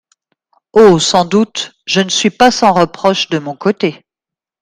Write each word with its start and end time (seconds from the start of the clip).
Oh! 0.73 0.97
sans 0.97 1.25
doute, 1.25 1.75
je 1.85 2.01
ne 2.01 2.09
suis 2.09 2.31
pas 2.31 2.49
sans 2.49 2.73
reproche 2.73 3.29
de 3.29 3.37
mon 3.37 3.55
côté. 3.55 4.03